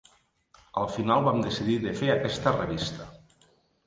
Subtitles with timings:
[0.83, 3.07] Al final vam decidir de fer aquesta revista.